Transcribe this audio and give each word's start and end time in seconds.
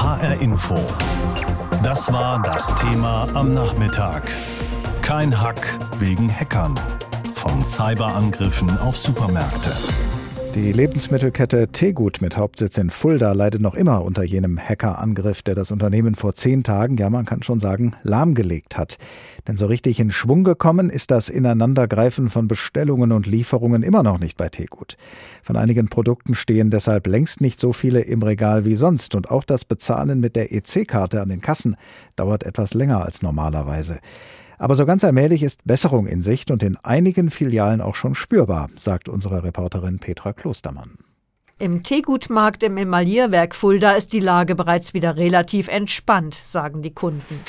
HR 0.00 0.40
Info. 0.40 0.76
Das 1.82 2.12
war 2.12 2.40
das 2.40 2.72
Thema 2.76 3.26
am 3.34 3.52
Nachmittag. 3.52 4.30
Kein 5.02 5.40
Hack 5.40 5.76
wegen 5.98 6.30
Hackern. 6.32 6.78
Von 7.34 7.64
Cyberangriffen 7.64 8.78
auf 8.78 8.96
Supermärkte. 8.96 9.72
Die 10.54 10.72
Lebensmittelkette 10.72 11.68
Tegut 11.68 12.20
mit 12.20 12.36
Hauptsitz 12.36 12.78
in 12.78 12.90
Fulda 12.90 13.32
leidet 13.32 13.60
noch 13.60 13.74
immer 13.74 14.02
unter 14.02 14.22
jenem 14.22 14.58
Hackerangriff, 14.58 15.42
der 15.42 15.54
das 15.54 15.70
Unternehmen 15.70 16.14
vor 16.14 16.34
zehn 16.34 16.64
Tagen, 16.64 16.96
ja 16.96 17.10
man 17.10 17.26
kann 17.26 17.42
schon 17.42 17.60
sagen, 17.60 17.94
lahmgelegt 18.02 18.78
hat. 18.78 18.96
Denn 19.46 19.56
so 19.56 19.66
richtig 19.66 20.00
in 20.00 20.10
Schwung 20.10 20.44
gekommen 20.44 20.90
ist 20.90 21.10
das 21.10 21.28
Ineinandergreifen 21.28 22.30
von 22.30 22.48
Bestellungen 22.48 23.12
und 23.12 23.26
Lieferungen 23.26 23.82
immer 23.82 24.02
noch 24.02 24.18
nicht 24.18 24.36
bei 24.36 24.48
Tegut. 24.48 24.96
Von 25.42 25.56
einigen 25.56 25.88
Produkten 25.88 26.34
stehen 26.34 26.70
deshalb 26.70 27.06
längst 27.06 27.40
nicht 27.40 27.60
so 27.60 27.72
viele 27.72 28.00
im 28.00 28.22
Regal 28.22 28.64
wie 28.64 28.76
sonst 28.76 29.14
und 29.14 29.30
auch 29.30 29.44
das 29.44 29.64
Bezahlen 29.64 30.18
mit 30.18 30.34
der 30.34 30.52
EC-Karte 30.52 31.20
an 31.20 31.28
den 31.28 31.40
Kassen 31.40 31.76
dauert 32.16 32.42
etwas 32.42 32.74
länger 32.74 33.04
als 33.04 33.22
normalerweise. 33.22 33.98
Aber 34.58 34.74
so 34.74 34.84
ganz 34.86 35.04
allmählich 35.04 35.42
ist 35.44 35.64
Besserung 35.64 36.06
in 36.06 36.20
Sicht 36.20 36.50
und 36.50 36.62
in 36.62 36.76
einigen 36.82 37.30
Filialen 37.30 37.80
auch 37.80 37.94
schon 37.94 38.14
spürbar, 38.14 38.68
sagt 38.76 39.08
unsere 39.08 39.44
Reporterin 39.44 40.00
Petra 40.00 40.32
Klostermann. 40.32 40.98
Im 41.60 41.82
Teegutmarkt 41.82 42.62
im 42.62 42.76
Emaillierwerk 42.76 43.54
Fulda 43.54 43.92
ist 43.92 44.12
die 44.12 44.20
Lage 44.20 44.54
bereits 44.54 44.94
wieder 44.94 45.16
relativ 45.16 45.68
entspannt, 45.68 46.34
sagen 46.34 46.82
die 46.82 46.92
Kunden. 46.92 47.40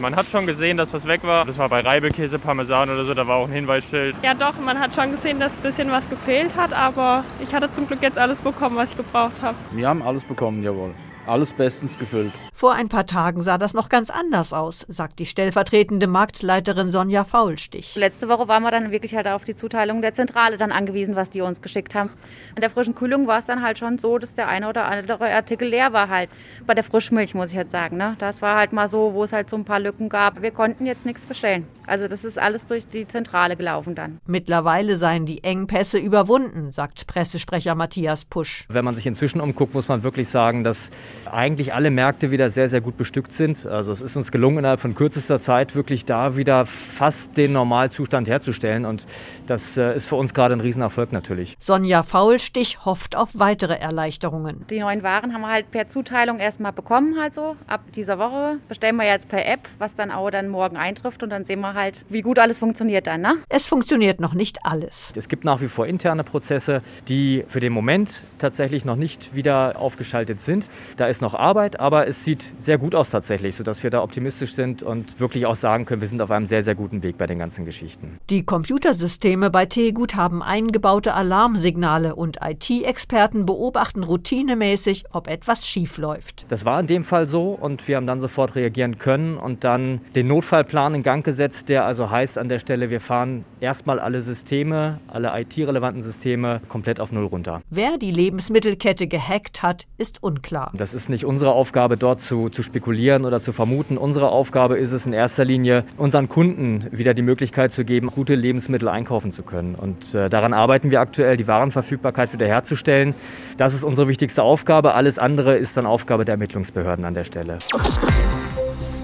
Man 0.00 0.14
hat 0.14 0.26
schon 0.26 0.46
gesehen, 0.46 0.76
dass 0.76 0.92
was 0.92 1.06
weg 1.06 1.22
war. 1.22 1.44
Das 1.46 1.56
war 1.58 1.68
bei 1.68 1.80
Reibekäse, 1.80 2.38
Parmesan 2.38 2.90
oder 2.90 3.04
so, 3.04 3.14
da 3.14 3.26
war 3.26 3.36
auch 3.36 3.46
ein 3.46 3.52
Hinweisschild. 3.52 4.14
Ja 4.22 4.34
doch, 4.34 4.60
man 4.60 4.78
hat 4.78 4.94
schon 4.94 5.10
gesehen, 5.10 5.40
dass 5.40 5.56
ein 5.56 5.62
bisschen 5.62 5.90
was 5.90 6.08
gefehlt 6.10 6.54
hat, 6.54 6.72
aber 6.72 7.24
ich 7.40 7.54
hatte 7.54 7.72
zum 7.72 7.86
Glück 7.86 8.02
jetzt 8.02 8.18
alles 8.18 8.40
bekommen, 8.40 8.76
was 8.76 8.90
ich 8.90 8.96
gebraucht 8.96 9.40
habe. 9.40 9.56
Wir 9.72 9.88
haben 9.88 10.02
alles 10.02 10.24
bekommen, 10.24 10.62
jawohl. 10.62 10.94
Alles 11.26 11.52
bestens 11.52 11.98
gefüllt. 11.98 12.32
Vor 12.52 12.74
ein 12.74 12.88
paar 12.88 13.04
Tagen 13.04 13.42
sah 13.42 13.58
das 13.58 13.74
noch 13.74 13.88
ganz 13.88 14.10
anders 14.10 14.52
aus, 14.52 14.86
sagt 14.88 15.18
die 15.18 15.26
stellvertretende 15.26 16.06
Marktleiterin 16.06 16.88
Sonja 16.88 17.24
Faulstich. 17.24 17.96
Letzte 17.96 18.28
Woche 18.28 18.46
waren 18.46 18.62
wir 18.62 18.70
dann 18.70 18.92
wirklich 18.92 19.16
halt 19.16 19.26
auf 19.26 19.44
die 19.44 19.56
Zuteilung 19.56 20.02
der 20.02 20.14
Zentrale 20.14 20.56
dann 20.56 20.70
angewiesen, 20.70 21.16
was 21.16 21.28
die 21.28 21.40
uns 21.40 21.60
geschickt 21.62 21.96
haben. 21.96 22.10
In 22.54 22.60
der 22.60 22.70
frischen 22.70 22.94
Kühlung 22.94 23.26
war 23.26 23.40
es 23.40 23.46
dann 23.46 23.62
halt 23.62 23.78
schon 23.78 23.98
so, 23.98 24.18
dass 24.18 24.34
der 24.34 24.46
eine 24.46 24.68
oder 24.68 24.86
andere 24.86 25.28
Artikel 25.28 25.68
leer 25.68 25.92
war 25.92 26.08
halt. 26.08 26.30
Bei 26.64 26.74
der 26.74 26.84
Frischmilch 26.84 27.34
muss 27.34 27.50
ich 27.50 27.56
halt 27.56 27.72
sagen, 27.72 27.96
ne? 27.96 28.14
das 28.20 28.40
war 28.40 28.56
halt 28.56 28.72
mal 28.72 28.88
so, 28.88 29.12
wo 29.12 29.24
es 29.24 29.32
halt 29.32 29.50
so 29.50 29.56
ein 29.56 29.64
paar 29.64 29.80
Lücken 29.80 30.08
gab. 30.08 30.42
Wir 30.42 30.52
konnten 30.52 30.86
jetzt 30.86 31.04
nichts 31.04 31.26
bestellen. 31.26 31.66
Also 31.86 32.08
das 32.08 32.24
ist 32.24 32.38
alles 32.38 32.66
durch 32.66 32.88
die 32.88 33.06
Zentrale 33.06 33.56
gelaufen 33.56 33.94
dann. 33.94 34.20
Mittlerweile 34.26 34.96
seien 34.96 35.26
die 35.26 35.44
Engpässe 35.44 35.98
überwunden, 35.98 36.72
sagt 36.72 37.06
Pressesprecher 37.06 37.74
Matthias 37.74 38.24
Pusch. 38.24 38.66
Wenn 38.68 38.84
man 38.84 38.94
sich 38.94 39.06
inzwischen 39.06 39.40
umguckt, 39.40 39.74
muss 39.74 39.88
man 39.88 40.02
wirklich 40.02 40.28
sagen, 40.28 40.64
dass 40.64 40.90
eigentlich 41.30 41.74
alle 41.74 41.90
Märkte 41.90 42.30
wieder 42.30 42.50
sehr, 42.50 42.68
sehr 42.68 42.80
gut 42.80 42.96
bestückt 42.96 43.32
sind. 43.32 43.66
Also 43.66 43.92
es 43.92 44.00
ist 44.00 44.16
uns 44.16 44.32
gelungen, 44.32 44.58
innerhalb 44.58 44.80
von 44.80 44.94
kürzester 44.94 45.40
Zeit 45.40 45.74
wirklich 45.74 46.04
da 46.04 46.36
wieder 46.36 46.66
fast 46.66 47.36
den 47.36 47.52
Normalzustand 47.52 48.28
herzustellen. 48.28 48.84
Und 48.84 49.06
das 49.46 49.76
äh, 49.76 49.96
ist 49.96 50.06
für 50.06 50.16
uns 50.16 50.34
gerade 50.34 50.54
ein 50.54 50.60
Riesenerfolg 50.60 51.12
natürlich. 51.12 51.56
Sonja 51.58 52.02
Faulstich 52.02 52.84
hofft 52.84 53.16
auf 53.16 53.30
weitere 53.34 53.74
Erleichterungen. 53.74 54.64
Die 54.70 54.80
neuen 54.80 55.02
Waren 55.02 55.32
haben 55.32 55.42
wir 55.42 55.50
halt 55.50 55.70
per 55.70 55.88
Zuteilung 55.88 56.38
erstmal 56.38 56.72
bekommen, 56.72 57.18
halt 57.20 57.34
so. 57.34 57.56
Ab 57.66 57.80
dieser 57.94 58.18
Woche 58.18 58.58
bestellen 58.68 58.96
wir 58.96 59.06
jetzt 59.06 59.28
per 59.28 59.46
App, 59.46 59.68
was 59.78 59.94
dann 59.94 60.10
auch 60.10 60.30
dann 60.30 60.48
morgen 60.48 60.76
eintrifft. 60.76 61.22
Und 61.22 61.30
dann 61.30 61.44
sehen 61.44 61.60
wir 61.60 61.74
halt, 61.74 62.04
wie 62.08 62.22
gut 62.22 62.38
alles 62.38 62.58
funktioniert 62.58 63.06
dann. 63.06 63.20
Ne? 63.20 63.36
Es 63.48 63.68
funktioniert 63.68 64.20
noch 64.20 64.34
nicht 64.34 64.58
alles. 64.64 65.12
Es 65.16 65.28
gibt 65.28 65.44
nach 65.44 65.60
wie 65.60 65.68
vor 65.68 65.86
interne 65.86 66.24
Prozesse, 66.24 66.82
die 67.08 67.44
für 67.48 67.60
den 67.60 67.72
Moment 67.72 68.24
tatsächlich 68.38 68.84
noch 68.84 68.96
nicht 68.96 69.34
wieder 69.34 69.78
aufgeschaltet 69.78 70.40
sind. 70.40 70.68
Da 70.96 71.05
ist 71.08 71.22
noch 71.22 71.34
Arbeit, 71.34 71.80
aber 71.80 72.06
es 72.06 72.24
sieht 72.24 72.52
sehr 72.58 72.78
gut 72.78 72.94
aus 72.94 73.10
tatsächlich, 73.10 73.54
sodass 73.54 73.82
wir 73.82 73.90
da 73.90 74.02
optimistisch 74.02 74.54
sind 74.54 74.82
und 74.82 75.20
wirklich 75.20 75.46
auch 75.46 75.56
sagen 75.56 75.84
können, 75.84 76.00
wir 76.00 76.08
sind 76.08 76.20
auf 76.20 76.30
einem 76.30 76.46
sehr, 76.46 76.62
sehr 76.62 76.74
guten 76.74 77.02
Weg 77.02 77.18
bei 77.18 77.26
den 77.26 77.38
ganzen 77.38 77.64
Geschichten. 77.64 78.18
Die 78.30 78.44
Computersysteme 78.44 79.50
bei 79.50 79.66
Tegut 79.66 80.14
haben 80.14 80.42
eingebaute 80.42 81.14
Alarmsignale 81.14 82.14
und 82.14 82.38
IT-Experten 82.42 83.46
beobachten 83.46 84.04
routinemäßig, 84.04 85.04
ob 85.12 85.28
etwas 85.28 85.66
schief 85.66 85.98
läuft. 85.98 86.46
Das 86.48 86.64
war 86.64 86.80
in 86.80 86.86
dem 86.86 87.04
Fall 87.04 87.26
so 87.26 87.50
und 87.52 87.86
wir 87.88 87.96
haben 87.96 88.06
dann 88.06 88.20
sofort 88.20 88.54
reagieren 88.54 88.98
können 88.98 89.36
und 89.36 89.64
dann 89.64 90.00
den 90.14 90.28
Notfallplan 90.28 90.94
in 90.94 91.02
Gang 91.02 91.24
gesetzt, 91.24 91.68
der 91.68 91.84
also 91.84 92.10
heißt 92.10 92.38
an 92.38 92.48
der 92.48 92.58
Stelle, 92.58 92.90
wir 92.90 93.00
fahren 93.00 93.44
erstmal 93.60 93.98
alle 93.98 94.20
Systeme, 94.20 95.00
alle 95.08 95.32
IT-relevanten 95.40 96.02
Systeme 96.02 96.60
komplett 96.68 97.00
auf 97.00 97.12
Null 97.12 97.26
runter. 97.26 97.62
Wer 97.70 97.98
die 97.98 98.10
Lebensmittelkette 98.10 99.06
gehackt 99.06 99.62
hat, 99.62 99.86
ist 99.98 100.22
unklar. 100.22 100.72
Das 100.74 100.94
ist 100.96 101.08
nicht 101.08 101.24
unsere 101.24 101.52
Aufgabe, 101.52 101.96
dort 101.96 102.20
zu, 102.20 102.48
zu 102.48 102.62
spekulieren 102.62 103.24
oder 103.24 103.40
zu 103.40 103.52
vermuten. 103.52 103.98
Unsere 103.98 104.30
Aufgabe 104.30 104.78
ist 104.78 104.92
es 104.92 105.06
in 105.06 105.12
erster 105.12 105.44
Linie, 105.44 105.84
unseren 105.96 106.28
Kunden 106.28 106.86
wieder 106.90 107.14
die 107.14 107.22
Möglichkeit 107.22 107.70
zu 107.70 107.84
geben, 107.84 108.08
gute 108.08 108.34
Lebensmittel 108.34 108.88
einkaufen 108.88 109.30
zu 109.30 109.42
können. 109.42 109.76
Und 109.76 110.14
äh, 110.14 110.28
daran 110.28 110.54
arbeiten 110.54 110.90
wir 110.90 111.00
aktuell, 111.00 111.36
die 111.36 111.46
Warenverfügbarkeit 111.46 112.32
wiederherzustellen. 112.32 113.14
Das 113.58 113.74
ist 113.74 113.84
unsere 113.84 114.08
wichtigste 114.08 114.42
Aufgabe. 114.42 114.94
Alles 114.94 115.18
andere 115.18 115.56
ist 115.56 115.76
dann 115.76 115.86
Aufgabe 115.86 116.24
der 116.24 116.32
Ermittlungsbehörden 116.32 117.04
an 117.04 117.14
der 117.14 117.24
Stelle. 117.24 117.58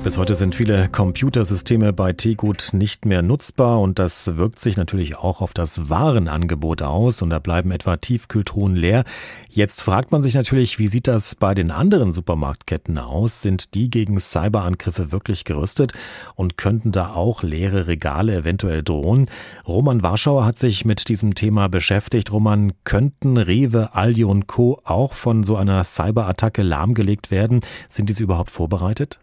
Bis 0.04 0.18
heute 0.18 0.34
sind 0.34 0.56
viele 0.56 0.88
Computersysteme 0.88 1.92
bei 1.92 2.12
Tegut 2.12 2.70
nicht 2.72 3.04
mehr 3.04 3.22
nutzbar 3.22 3.80
und 3.80 4.00
das 4.00 4.36
wirkt 4.36 4.58
sich 4.58 4.76
natürlich 4.76 5.16
auch 5.16 5.40
auf 5.40 5.54
das 5.54 5.88
Warenangebot 5.88 6.82
aus 6.82 7.22
und 7.22 7.30
da 7.30 7.38
bleiben 7.38 7.70
etwa 7.70 7.96
Tiefkühltruhen 7.96 8.74
leer. 8.74 9.04
Jetzt 9.48 9.80
fragt 9.80 10.10
man 10.10 10.20
sich 10.20 10.34
natürlich, 10.34 10.80
wie 10.80 10.88
sieht 10.88 11.06
das 11.06 11.36
bei 11.36 11.54
den 11.54 11.70
anderen 11.70 12.10
Supermarktketten 12.10 12.98
aus? 12.98 13.42
Sind 13.42 13.74
die 13.74 13.90
gegen 13.90 14.18
Cyberangriffe 14.18 15.12
wirklich 15.12 15.44
gerüstet 15.44 15.92
und 16.34 16.58
könnten 16.58 16.90
da 16.90 17.12
auch 17.12 17.44
leere 17.44 17.86
Regale 17.86 18.34
eventuell 18.34 18.82
drohen? 18.82 19.30
Roman 19.68 20.02
Warschauer 20.02 20.44
hat 20.44 20.58
sich 20.58 20.84
mit 20.84 21.08
diesem 21.10 21.36
Thema 21.36 21.68
beschäftigt. 21.68 22.32
Roman, 22.32 22.72
könnten 22.82 23.36
Rewe, 23.36 23.94
Aldi 23.94 24.24
und 24.24 24.48
Co. 24.48 24.80
auch 24.82 25.12
von 25.12 25.44
so 25.44 25.54
einer 25.54 25.84
Cyberattacke 25.84 26.62
lahmgelegt 26.62 27.30
werden? 27.30 27.60
Sind 27.88 28.08
diese 28.08 28.24
überhaupt 28.24 28.50
vorbereitet? 28.50 29.20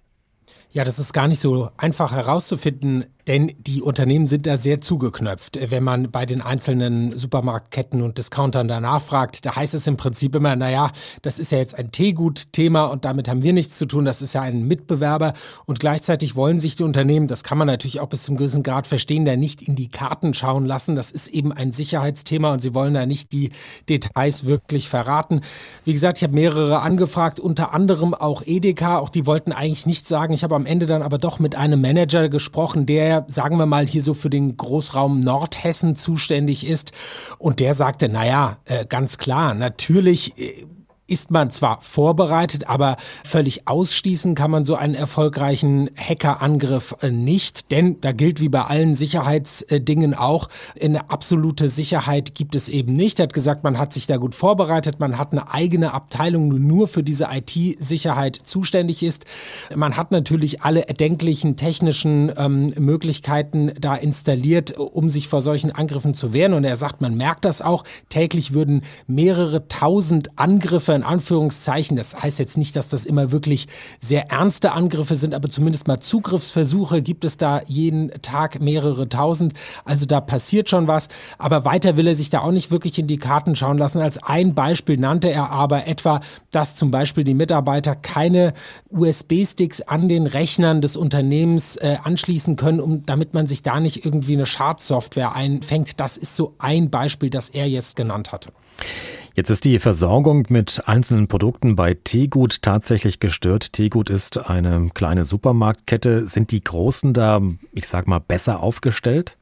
Ja, 0.72 0.84
das 0.84 1.00
ist 1.00 1.13
gar 1.13 1.28
nicht 1.28 1.40
so 1.40 1.72
einfach 1.78 2.12
herauszufinden, 2.12 3.06
denn 3.30 3.52
die 3.60 3.84
Unternehmen 3.84 4.26
sind 4.26 4.48
da 4.48 4.58
sehr 4.58 4.82
zugeknöpft. 4.82 5.60
Wenn 5.70 5.84
man 5.84 6.10
bei 6.10 6.26
den 6.26 6.42
einzelnen 6.42 7.16
Supermarktketten 7.16 8.02
und 8.02 8.18
Discountern 8.18 8.68
danach 8.68 9.04
fragt, 9.04 9.46
da 9.46 9.56
heißt 9.56 9.76
es 9.76 9.86
im 9.86 9.98
Prinzip 9.98 10.34
immer, 10.34 10.56
naja, 10.56 10.90
das 11.22 11.38
ist 11.38 11.52
ja 11.52 11.60
jetzt 11.60 11.78
ein 11.78 11.92
Teegut-Thema 11.92 12.86
und 12.86 13.06
damit 13.06 13.28
haben 13.28 13.44
wir 13.44 13.54
nichts 13.54 13.78
zu 13.78 13.86
tun, 13.86 14.04
das 14.04 14.24
ist 14.24 14.34
ja 14.34 14.42
ein 14.42 14.68
Mitbewerber 14.68 15.34
und 15.68 15.80
gleichzeitig 15.80 16.36
wollen 16.36 16.60
sich 16.60 16.76
die 16.76 16.82
Unternehmen, 16.82 17.28
das 17.28 17.44
kann 17.44 17.60
man 17.60 17.68
natürlich 17.68 18.00
auch 18.00 18.10
bis 18.10 18.24
zum 18.24 18.36
gewissen 18.36 18.64
Grad 18.64 18.88
verstehen, 18.88 19.26
da 19.26 19.36
nicht 19.36 19.62
in 19.62 19.76
die 19.76 19.90
Karten 19.90 20.34
schauen 20.34 20.66
lassen. 20.66 20.96
Das 20.96 21.12
ist 21.12 21.28
eben 21.28 21.52
ein 21.52 21.72
Sicherheitsthema 21.72 22.52
und 22.52 22.64
sie 22.64 22.74
wollen 22.74 22.96
da 22.96 23.06
nicht 23.06 23.32
die 23.32 23.52
Details 23.88 24.48
wirklich 24.48 24.90
verraten. 24.90 25.42
Wie 25.86 25.94
gesagt, 25.94 26.18
ich 26.18 26.24
habe 26.24 26.34
mehrere 26.34 26.80
angefragt, 26.80 27.40
unter 27.40 27.76
anderem 27.76 28.16
auch 28.16 28.42
Edeka, 28.44 28.98
auch 28.98 29.10
die 29.10 29.28
wollten 29.28 29.52
eigentlich 29.52 29.86
nichts 29.86 30.10
sagen. 30.10 30.34
Ich 30.34 30.44
habe 30.44 30.56
am 30.56 30.66
Ende 30.66 30.88
dann 30.88 31.04
aber 31.04 31.20
doch 31.20 31.38
mit 31.38 31.54
einem 31.54 31.80
Manager 31.80 32.28
gesprochen, 32.28 32.88
der 32.88 33.19
sagen 33.28 33.57
wir 33.57 33.66
mal, 33.66 33.88
hier 33.88 34.03
so 34.03 34.13
für 34.13 34.30
den 34.30 34.57
Großraum 34.57 35.19
Nordhessen 35.22 35.96
zuständig 35.96 36.66
ist. 36.66 36.91
Und 37.38 37.59
der 37.59 37.74
sagte, 37.74 38.09
naja, 38.09 38.57
äh, 38.66 38.85
ganz 38.85 39.18
klar, 39.18 39.53
natürlich 39.53 40.38
äh, 40.38 40.66
ist 41.09 41.31
man 41.31 41.50
zwar 41.52 41.81
vorbereitet, 41.81 42.70
aber 42.70 42.97
völlig 43.25 43.68
ausschließen 43.68 44.36
kann 44.36 44.52
man 44.52 44.66
so 44.66 44.75
einen 44.75 44.96
erfolgreichen 44.96 45.90
Hackerangriff 45.97 46.96
äh, 47.02 47.09
nicht, 47.09 47.72
denn 47.72 48.00
da 48.02 48.12
gilt 48.12 48.40
wie 48.42 48.50
bei 48.50 48.64
allen 48.64 48.96
Sicherheitsdingen 48.96 50.14
auch, 50.14 50.50
eine 50.80 51.09
absolute 51.09 51.68
Sicherheit 51.68 52.36
gibt 52.36 52.56
es 52.56 52.69
eben 52.69 52.94
nicht. 52.94 53.19
Er 53.19 53.24
hat 53.24 53.34
gesagt, 53.34 53.64
man 53.64 53.78
hat 53.78 53.94
sich 53.94 54.08
da 54.08 54.18
gut 54.18 54.36
vorbereitet, 54.36 55.00
man 55.00 55.18
hat 55.18 55.31
eine 55.31 55.52
eigene 55.52 55.94
Abteilung, 55.94 56.52
die 56.52 56.59
nur 56.59 56.88
für 56.88 57.03
diese 57.03 57.28
IT-Sicherheit 57.31 58.39
zuständig 58.44 59.04
ist. 59.04 59.25
Man 59.75 59.98
hat 59.98 60.12
natürlich 60.12 60.62
alle 60.62 60.88
erdenklichen 60.88 61.56
technischen 61.56 62.31
ähm, 62.38 62.74
Möglichkeiten 62.78 63.72
da 63.80 63.95
installiert, 63.95 64.78
um 64.78 65.10
sich 65.10 65.28
vor 65.28 65.42
solchen 65.42 65.72
Angriffen 65.72 66.13
zu 66.13 66.34
wehren. 66.34 66.54
Und 66.54 66.63
er 66.63 66.75
sagt, 66.75 67.01
man 67.01 67.16
merkt 67.16 67.45
das 67.45 67.62
auch. 67.62 67.84
Täglich 68.10 68.54
würden 68.54 68.81
mehrere 69.07 69.68
tausend 69.68 70.38
Angriffe 70.38 70.99
in 71.00 71.04
Anführungszeichen. 71.04 71.96
Das 71.96 72.22
heißt 72.22 72.40
jetzt 72.40 72.57
nicht, 72.57 72.75
dass 72.75 72.90
das 72.90 73.06
immer 73.06 73.31
wirklich 73.31 73.68
sehr 74.00 74.30
ernste 74.30 74.74
Angriffe 74.74 75.16
sind, 75.16 75.34
aber 75.34 75.48
zumindest 75.48 75.88
mal 75.88 76.00
Zugriffsversuche 76.00 77.01
gibt 77.01 77.24
es 77.24 77.38
da 77.38 77.62
jeden 77.68 78.12
Tag 78.22 78.60
mehrere 78.60 79.07
tausend. 79.07 79.54
Also 79.86 80.06
da 80.06 80.19
passiert 80.19 80.69
schon 80.69 80.88
was. 80.88 81.07
Aber 81.38 81.63
weiter 81.63 81.96
will 81.96 82.07
er 82.07 82.16
sich 82.16 82.30
da 82.30 82.42
auch 82.42 82.51
nicht 82.51 82.69
wirklich 82.69 83.00
in 83.00 83.07
die 83.07 83.18
Karten 83.18 83.56
schauen 83.56 83.78
lassen. 83.78 84.00
Als 84.00 84.22
ein 84.22 84.54
Beispiel 84.54 84.98
nannte 84.98 85.30
er 85.30 85.50
aber 85.51 85.88
etwa, 85.88 86.19
dass 86.51 86.75
zum 86.75 86.92
Beispiel 86.92 87.24
die 87.24 87.34
Mitarbeiter 87.34 87.96
keine 87.96 88.54
USB-Sticks 88.90 89.81
an 89.81 90.10
den 90.10 90.28
Rechnern 90.28 90.81
des 90.81 90.98
Unternehmens 90.98 91.78
äh, 91.78 91.98
anschließen 92.04 92.57
können, 92.57 92.81
um, 92.81 93.06
damit 93.06 93.34
man 93.34 93.48
sich 93.48 93.63
da 93.63 93.80
nicht 93.80 94.04
irgendwie 94.06 94.34
eine 94.34 94.46
Schadsoftware 94.46 95.34
einfängt. 95.34 96.00
Das 96.00 96.18
ist 96.18 96.36
so 96.36 96.56
ein 96.57 96.90
Beispiel, 96.90 97.30
das 97.30 97.50
er 97.50 97.68
jetzt 97.68 97.96
genannt 97.96 98.34
hatte. 98.34 98.51
Jetzt 99.39 99.51
ist 99.51 99.63
die 99.63 99.80
Versorgung 99.80 100.47
mit 100.50 100.81
einzelnen 100.86 101.30
Produkten 101.30 101.77
bei 101.77 101.94
Teegut 101.94 102.62
tatsächlich 102.62 103.21
gestört. 103.21 103.71
Teegut 103.71 104.09
ist 104.09 104.50
eine 104.50 104.89
kleine 104.94 105.24
Supermarktkette. 105.24 106.27
Sind 106.27 106.51
die 106.51 106.62
Großen 106.62 107.13
da, 107.13 107.41
ich 107.71 107.88
sag 107.88 108.06
mal, 108.06 108.19
besser 108.19 108.59
aufgestellt? 108.59 109.38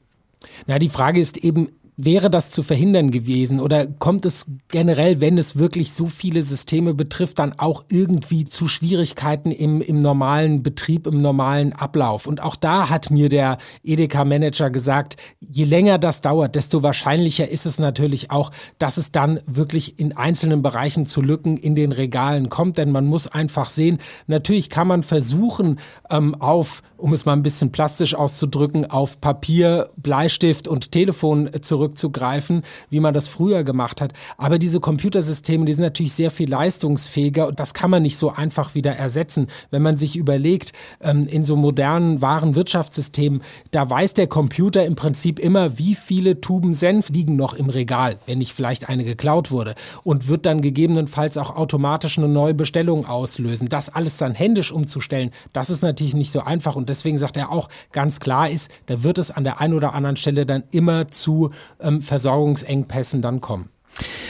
Na, 0.67 0.77
die 0.77 0.89
Frage 0.89 1.19
ist 1.19 1.38
eben, 1.38 1.69
Wäre 1.99 2.29
das 2.29 2.51
zu 2.51 2.61
verhindern 2.61 3.09
gewesen 3.09 3.59
oder 3.59 3.88
kommt 3.88 4.23
es 4.27 4.45
generell, 4.67 5.19
wenn 5.19 5.39
es 5.39 5.57
wirklich 5.57 5.94
so 5.94 6.05
viele 6.05 6.44
Systeme 6.44 6.94
betrifft, 6.94 7.39
dann 7.39 7.53
auch 7.57 7.85
irgendwie 7.89 8.45
zu 8.45 8.67
Schwierigkeiten 8.67 9.49
im, 9.49 9.81
im 9.81 9.99
normalen 9.99 10.61
Betrieb, 10.61 11.07
im 11.07 11.23
normalen 11.23 11.73
Ablauf? 11.73 12.27
Und 12.27 12.44
auch 12.44 12.55
da 12.55 12.91
hat 12.91 13.09
mir 13.09 13.29
der 13.29 13.57
Edeka-Manager 13.83 14.69
gesagt, 14.69 15.17
je 15.39 15.63
länger 15.63 15.97
das 15.97 16.21
dauert, 16.21 16.53
desto 16.53 16.83
wahrscheinlicher 16.83 17.49
ist 17.49 17.65
es 17.65 17.79
natürlich 17.79 18.29
auch, 18.29 18.51
dass 18.77 18.97
es 18.97 19.11
dann 19.11 19.39
wirklich 19.47 19.97
in 19.97 20.15
einzelnen 20.15 20.61
Bereichen 20.61 21.07
zu 21.07 21.23
Lücken 21.23 21.57
in 21.57 21.73
den 21.73 21.91
Regalen 21.91 22.49
kommt. 22.49 22.77
Denn 22.77 22.91
man 22.91 23.07
muss 23.07 23.25
einfach 23.25 23.69
sehen, 23.69 23.97
natürlich 24.27 24.69
kann 24.69 24.88
man 24.88 25.01
versuchen, 25.01 25.79
ähm, 26.11 26.35
auf, 26.35 26.83
um 26.95 27.11
es 27.11 27.25
mal 27.25 27.33
ein 27.33 27.41
bisschen 27.41 27.71
plastisch 27.71 28.13
auszudrücken, 28.13 28.85
auf 28.85 29.19
Papier, 29.19 29.89
Bleistift 29.97 30.67
und 30.67 30.91
Telefon 30.91 31.49
zurück 31.61 31.87
zurückzugreifen, 31.89 32.63
wie 32.89 33.00
man 33.00 33.13
das 33.13 33.28
früher 33.28 33.63
gemacht 33.63 34.01
hat. 34.01 34.13
Aber 34.38 34.60
diese 34.60 34.80
Computersysteme, 34.80 35.66
die 35.66 35.74
sind 35.74 35.84
natürlich 35.84 36.13
sehr 36.13 36.31
viel 36.31 36.50
leistungsfähiger 36.50 37.48
und 37.48 37.60
das 37.60 37.74
kann 37.74 37.89
man 37.89 38.04
nicht 38.04 38.18
so 38.18 38.31
einfach 38.31 38.75
wieder 38.75 38.95
ersetzen. 38.95 39.48
Wenn 39.72 39.81
man 39.81 39.98
sich 39.98 40.16
überlegt, 40.16 40.74
ähm, 41.01 41.28
in 41.28 41.44
so 41.44 41.56
modernen 41.56 42.22
Warenwirtschaftssystemen, 42.22 43.42
da 43.72 43.89
weiß 43.89 44.13
der 44.13 44.28
Computer 44.28 44.86
im 44.86 44.95
Prinzip 44.95 45.39
immer, 45.39 45.78
wie 45.78 45.95
viele 45.95 46.42
Tuben 46.42 46.74
Senf 46.74 47.10
liegen 47.10 47.36
noch 47.36 47.54
im 47.54 47.69
Regal, 47.69 48.18
wenn 48.25 48.38
nicht 48.38 48.54
vielleicht 48.54 48.90
eine 48.90 49.04
geklaut 49.04 49.51
wurde 49.51 49.75
und 50.04 50.28
wird 50.28 50.45
dann 50.45 50.62
gegebenenfalls 50.62 51.38
auch 51.38 51.56
automatisch 51.56 52.18
eine 52.18 52.28
neue 52.28 52.54
Bestellung 52.54 53.06
auslösen. 53.06 53.69
Das 53.69 53.90
alles 53.90 54.18
dann 54.18 54.33
händisch 54.33 54.72
umzustellen, 54.72 55.31
das 55.54 55.69
ist 55.69 55.81
natürlich 55.81 56.16
nicht 56.16 56.31
so 56.31 56.42
einfach 56.42 56.75
und 56.75 56.90
deswegen 56.90 57.18
sagt 57.18 57.38
er 57.38 57.51
auch 57.51 57.69
ganz 57.92 58.19
klar 58.19 58.50
ist, 58.50 58.72
da 58.86 59.04
wird 59.04 59.18
es 59.18 59.31
an 59.31 59.44
der 59.44 59.60
einen 59.60 59.74
oder 59.74 59.94
anderen 59.94 60.18
Stelle 60.18 60.45
dann 60.45 60.63
immer 60.72 61.07
zu 61.10 61.51
ähm, 61.79 62.01
Versorgungsengpässen 62.01 63.21
dann 63.21 63.41
kommen. 63.41 63.69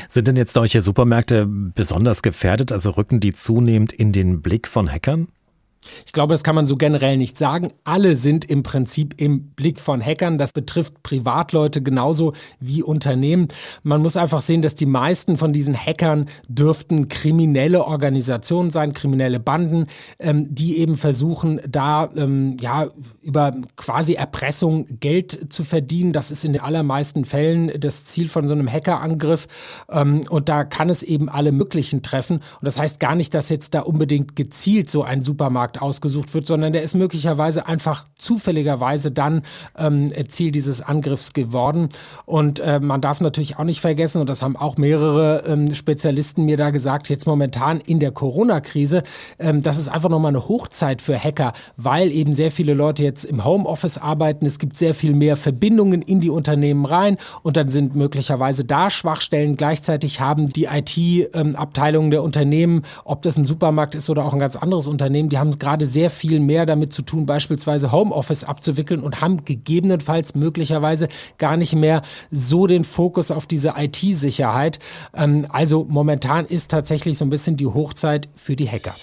Sind 0.07 0.27
denn 0.27 0.37
jetzt 0.37 0.53
solche 0.53 0.81
Supermärkte 0.81 1.45
besonders 1.45 2.21
gefährdet? 2.21 2.71
Also 2.71 2.91
rücken 2.91 3.19
die 3.19 3.33
zunehmend 3.33 3.91
in 3.91 4.11
den 4.11 4.41
Blick 4.41 4.67
von 4.67 4.91
Hackern? 4.91 5.27
Ich 6.05 6.11
glaube, 6.11 6.33
das 6.33 6.43
kann 6.43 6.55
man 6.55 6.67
so 6.67 6.75
generell 6.75 7.17
nicht 7.17 7.37
sagen. 7.37 7.71
Alle 7.83 8.15
sind 8.15 8.45
im 8.45 8.63
Prinzip 8.63 9.15
im 9.17 9.49
Blick 9.51 9.79
von 9.79 10.01
Hackern. 10.01 10.37
Das 10.37 10.53
betrifft 10.53 11.03
Privatleute 11.03 11.81
genauso 11.81 12.33
wie 12.59 12.83
Unternehmen. 12.83 13.47
Man 13.83 14.01
muss 14.01 14.17
einfach 14.17 14.41
sehen, 14.41 14.61
dass 14.61 14.75
die 14.75 14.85
meisten 14.85 15.37
von 15.37 15.53
diesen 15.53 15.75
Hackern 15.75 16.27
dürften 16.47 17.07
kriminelle 17.07 17.85
Organisationen 17.85 18.71
sein, 18.71 18.93
kriminelle 18.93 19.39
Banden, 19.39 19.87
ähm, 20.19 20.53
die 20.53 20.77
eben 20.77 20.95
versuchen, 20.95 21.59
da 21.67 22.09
ähm, 22.15 22.57
ja 22.59 22.87
über 23.21 23.53
quasi 23.75 24.13
Erpressung 24.13 24.85
Geld 24.99 25.51
zu 25.51 25.63
verdienen. 25.63 26.13
Das 26.13 26.31
ist 26.31 26.45
in 26.45 26.53
den 26.53 26.61
allermeisten 26.61 27.25
Fällen 27.25 27.71
das 27.79 28.05
Ziel 28.05 28.29
von 28.29 28.47
so 28.47 28.53
einem 28.53 28.71
Hackerangriff. 28.71 29.47
Ähm, 29.89 30.23
und 30.29 30.49
da 30.49 30.63
kann 30.63 30.89
es 30.89 31.03
eben 31.03 31.29
alle 31.29 31.51
möglichen 31.51 32.01
treffen. 32.01 32.37
Und 32.37 32.65
das 32.65 32.77
heißt 32.77 32.99
gar 32.99 33.15
nicht, 33.15 33.33
dass 33.33 33.49
jetzt 33.49 33.73
da 33.73 33.81
unbedingt 33.81 34.35
gezielt 34.35 34.89
so 34.89 35.03
ein 35.03 35.21
Supermarkt 35.21 35.76
ausgesucht 35.77 36.33
wird, 36.33 36.47
sondern 36.47 36.73
der 36.73 36.83
ist 36.83 36.95
möglicherweise 36.95 37.67
einfach 37.67 38.05
zufälligerweise 38.15 39.11
dann 39.11 39.43
ähm, 39.77 40.11
Ziel 40.27 40.51
dieses 40.51 40.81
Angriffs 40.81 41.33
geworden. 41.33 41.89
Und 42.25 42.59
äh, 42.59 42.79
man 42.79 43.01
darf 43.01 43.21
natürlich 43.21 43.57
auch 43.57 43.63
nicht 43.63 43.81
vergessen, 43.81 44.21
und 44.21 44.29
das 44.29 44.41
haben 44.41 44.55
auch 44.55 44.77
mehrere 44.77 45.43
ähm, 45.47 45.73
Spezialisten 45.75 46.45
mir 46.45 46.57
da 46.57 46.69
gesagt, 46.69 47.09
jetzt 47.09 47.27
momentan 47.27 47.79
in 47.79 47.99
der 47.99 48.11
Corona-Krise, 48.11 49.03
ähm, 49.39 49.63
das 49.63 49.77
ist 49.77 49.87
einfach 49.87 50.09
nochmal 50.09 50.29
eine 50.29 50.47
Hochzeit 50.47 51.01
für 51.01 51.17
Hacker, 51.17 51.53
weil 51.75 52.11
eben 52.11 52.33
sehr 52.33 52.51
viele 52.51 52.73
Leute 52.73 53.03
jetzt 53.03 53.25
im 53.25 53.43
Homeoffice 53.43 53.97
arbeiten. 53.97 54.45
Es 54.45 54.59
gibt 54.59 54.77
sehr 54.77 54.93
viel 54.93 55.13
mehr 55.13 55.35
Verbindungen 55.35 56.01
in 56.01 56.21
die 56.21 56.29
Unternehmen 56.29 56.85
rein 56.85 57.17
und 57.43 57.57
dann 57.57 57.69
sind 57.69 57.95
möglicherweise 57.95 58.65
da 58.65 58.89
Schwachstellen. 58.89 59.57
Gleichzeitig 59.57 60.19
haben 60.19 60.49
die 60.49 60.65
IT-Abteilungen 60.65 62.07
ähm, 62.07 62.11
der 62.11 62.23
Unternehmen, 62.23 62.83
ob 63.05 63.21
das 63.21 63.37
ein 63.37 63.45
Supermarkt 63.45 63.95
ist 63.95 64.09
oder 64.09 64.25
auch 64.25 64.33
ein 64.33 64.39
ganz 64.39 64.55
anderes 64.55 64.87
Unternehmen, 64.87 65.29
die 65.29 65.37
haben 65.37 65.56
gerade 65.59 65.85
sehr 65.85 66.09
viel 66.09 66.39
mehr 66.39 66.65
damit 66.65 66.93
zu 66.93 67.01
tun, 67.01 67.25
beispielsweise 67.25 67.91
Homeoffice 67.91 68.43
abzuwickeln 68.43 69.01
und 69.01 69.21
haben 69.21 69.45
gegebenenfalls 69.45 70.35
möglicherweise 70.35 71.07
gar 71.37 71.57
nicht 71.57 71.75
mehr 71.75 72.01
so 72.31 72.67
den 72.67 72.83
Fokus 72.83 73.31
auf 73.31 73.47
diese 73.47 73.73
IT-Sicherheit. 73.77 74.79
Ähm, 75.13 75.47
also 75.49 75.85
momentan 75.87 76.45
ist 76.45 76.71
tatsächlich 76.71 77.17
so 77.17 77.25
ein 77.25 77.29
bisschen 77.29 77.57
die 77.57 77.67
Hochzeit 77.67 78.29
für 78.35 78.55
die 78.55 78.69
Hacker. 78.69 78.95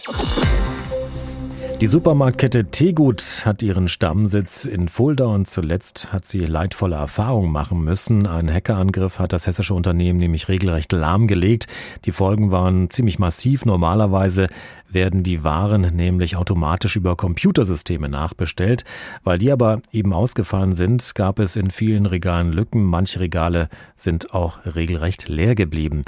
Die 1.85 1.91
Supermarktkette 1.91 2.71
Tegut 2.71 3.43
hat 3.45 3.63
ihren 3.63 3.89
Stammsitz 3.89 4.65
in 4.65 4.89
Fulda 4.89 5.27
und 5.27 5.51
zuletzt 5.51 6.15
hat 6.15 6.25
sie 6.25 6.39
leidvolle 6.39 6.97
Erfahrungen 6.97 7.53
machen 7.53 7.85
müssen. 7.85 8.27
Ein 8.27 8.51
Hackerangriff 8.51 9.19
hat 9.19 9.35
das 9.35 9.47
hessische 9.47 9.75
Unternehmen 9.75 10.19
nämlich 10.19 10.49
regelrecht 10.49 10.93
lahmgelegt. 10.93 11.67
Die 12.07 12.11
Folgen 12.11 12.51
waren 12.51 12.89
ziemlich 12.89 13.19
massiv. 13.19 13.67
Normalerweise 13.67 14.47
werden 14.89 15.23
die 15.23 15.45
Waren 15.45 15.83
nämlich 15.83 16.37
automatisch 16.37 16.97
über 16.97 17.17
Computersysteme 17.17 18.09
nachbestellt. 18.09 18.85
Weil 19.23 19.37
die 19.37 19.53
aber 19.53 19.83
eben 19.93 20.15
ausgefallen 20.15 20.73
sind, 20.73 21.15
gab 21.15 21.39
es 21.39 21.55
in 21.55 21.71
vielen 21.71 22.07
Regalen 22.07 22.51
Lücken. 22.51 22.83
Manche 22.83 23.21
Regale 23.21 23.69
sind 23.95 24.33
auch 24.33 24.65
regelrecht 24.65 25.29
leer 25.29 25.55
geblieben. 25.55 26.01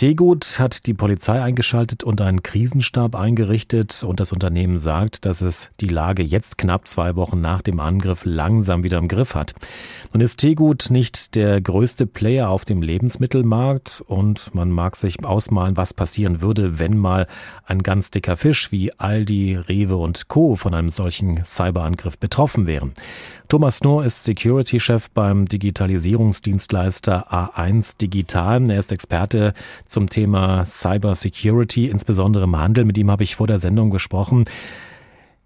Tegut 0.00 0.58
hat 0.58 0.86
die 0.86 0.94
Polizei 0.94 1.42
eingeschaltet 1.42 2.04
und 2.04 2.22
einen 2.22 2.42
Krisenstab 2.42 3.14
eingerichtet 3.14 4.02
und 4.02 4.18
das 4.18 4.32
Unternehmen 4.32 4.78
sagt, 4.78 5.26
dass 5.26 5.42
es 5.42 5.70
die 5.78 5.88
Lage 5.88 6.22
jetzt 6.22 6.56
knapp 6.56 6.88
zwei 6.88 7.16
Wochen 7.16 7.42
nach 7.42 7.60
dem 7.60 7.80
Angriff 7.80 8.22
langsam 8.24 8.82
wieder 8.82 8.96
im 8.96 9.08
Griff 9.08 9.34
hat. 9.34 9.52
Nun 10.14 10.22
ist 10.22 10.38
Tegut 10.38 10.86
nicht 10.88 11.34
der 11.34 11.60
größte 11.60 12.06
Player 12.06 12.48
auf 12.48 12.64
dem 12.64 12.80
Lebensmittelmarkt 12.80 14.02
und 14.06 14.54
man 14.54 14.70
mag 14.70 14.96
sich 14.96 15.22
ausmalen, 15.22 15.76
was 15.76 15.92
passieren 15.92 16.40
würde, 16.40 16.78
wenn 16.78 16.96
mal 16.96 17.26
ein 17.66 17.82
ganz 17.82 18.10
dicker 18.10 18.38
Fisch 18.38 18.72
wie 18.72 18.98
Aldi, 18.98 19.56
Rewe 19.56 19.96
und 19.96 20.28
Co. 20.28 20.56
von 20.56 20.72
einem 20.72 20.88
solchen 20.88 21.44
Cyberangriff 21.44 22.16
betroffen 22.16 22.66
wären. 22.66 22.94
Thomas 23.50 23.78
Snow 23.78 24.04
ist 24.04 24.22
Security-Chef 24.22 25.10
beim 25.10 25.44
Digitalisierungsdienstleister 25.44 27.32
A1 27.32 27.98
Digital. 27.98 28.70
Er 28.70 28.78
ist 28.78 28.92
Experte 28.92 29.54
zum 29.90 30.08
Thema 30.08 30.64
Cyber 30.64 31.14
Security, 31.14 31.88
insbesondere 31.88 32.44
im 32.44 32.56
Handel. 32.56 32.84
Mit 32.84 32.96
ihm 32.96 33.10
habe 33.10 33.24
ich 33.24 33.36
vor 33.36 33.46
der 33.46 33.58
Sendung 33.58 33.90
gesprochen. 33.90 34.44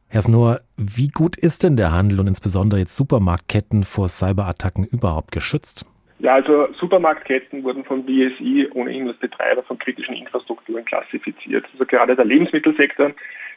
Herr 0.08 0.22
Snow, 0.22 0.58
wie 0.76 1.08
gut 1.08 1.36
ist 1.36 1.64
denn 1.64 1.76
der 1.76 1.90
Handel 1.92 2.20
und 2.20 2.28
insbesondere 2.28 2.78
jetzt 2.78 2.94
Supermarktketten 2.94 3.82
vor 3.82 4.08
Cyberattacken 4.08 4.84
überhaupt 4.84 5.32
geschützt? 5.32 5.86
Ja, 6.20 6.34
also 6.34 6.68
Supermarktketten 6.78 7.64
wurden 7.64 7.84
vom 7.84 8.04
BSI 8.06 8.68
ohnehin 8.74 9.08
als 9.08 9.18
Betreiber 9.18 9.62
von 9.64 9.78
kritischen 9.78 10.14
Infrastrukturen 10.14 10.84
klassifiziert. 10.84 11.66
Also 11.72 11.84
gerade 11.84 12.14
der 12.14 12.24
Lebensmittelsektor, 12.24 13.10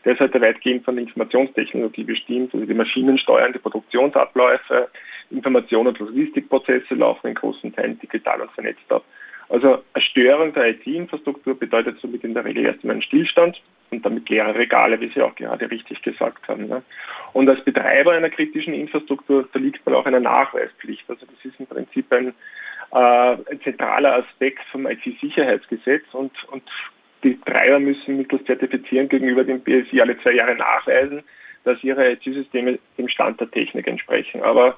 der 0.04 0.14
ist 0.14 0.20
heute 0.20 0.42
weitgehend 0.42 0.84
von 0.84 0.96
der 0.96 1.04
Informationstechnologie 1.04 2.04
bestimmt. 2.04 2.54
Also 2.54 2.66
die 2.66 2.74
Maschinen 2.74 3.20
steuern 3.20 3.54
die 3.54 3.60
Produktionsabläufe, 3.60 4.90
Information- 5.30 5.88
und 5.88 6.00
Logistikprozesse 6.00 6.96
laufen 6.96 7.28
in 7.28 7.36
großen 7.36 7.74
Teilen 7.76 8.00
digital 8.00 8.42
und 8.42 8.52
vernetzt 8.52 8.92
ab. 8.92 9.04
Also 9.50 9.84
eine 9.94 10.04
Störung 10.04 10.54
der 10.54 10.70
IT-Infrastruktur 10.72 11.58
bedeutet 11.58 12.00
somit 12.00 12.24
in 12.24 12.34
der 12.34 12.44
Regel 12.44 12.66
erstmal 12.66 12.94
einen 12.94 13.02
Stillstand 13.02 13.62
und 13.92 14.06
damit 14.06 14.28
leere 14.30 14.56
Regale, 14.56 15.00
wie 15.00 15.10
Sie 15.10 15.22
auch 15.22 15.36
gerade 15.36 15.72
richtig 15.72 16.02
gesagt 16.02 16.48
haben. 16.50 16.68
Ne? 16.68 16.84
Und 17.34 17.48
als 17.50 17.64
Betreiber 17.64 18.12
einer 18.12 18.30
kritischen 18.30 18.74
Infrastruktur 18.74 19.40
unterliegt 19.40 19.86
man 19.86 19.96
auch 19.96 20.06
einer 20.06 20.20
Nachweispflicht. 20.20 21.10
Also 21.10 21.26
das 21.26 21.46
ist 21.46 21.60
im 21.60 21.68
Prinzip 21.68 22.12
ein, 22.12 22.34
äh, 22.92 23.38
ein 23.52 23.62
zentraler 23.64 24.18
Aspekt 24.18 24.64
vom 24.72 24.86
IT-Sicherheitsgesetz 24.86 26.04
und, 26.12 26.32
und 26.52 26.64
die 27.24 27.32
Betreiber 27.32 27.80
müssen 27.80 28.18
mittels 28.18 28.44
Zertifizieren 28.46 29.08
gegenüber 29.08 29.46
dem 29.46 29.62
BSI 29.62 30.02
alle 30.02 30.20
zwei 30.22 30.34
Jahre 30.34 30.56
nachweisen, 30.56 31.24
dass 31.64 31.84
ihre 31.84 32.12
IT-Systeme 32.12 32.80
dem 32.98 33.08
Stand 33.08 33.40
der 33.40 33.50
Technik 33.50 33.88
entsprechen. 33.88 34.44
Aber 34.44 34.78